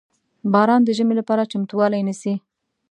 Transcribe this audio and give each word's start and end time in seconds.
•باران 0.53 0.81
د 0.85 0.89
ژمي 0.97 1.15
لپاره 1.19 1.49
چمتووالی 1.51 2.01
نیسي. 2.07 2.33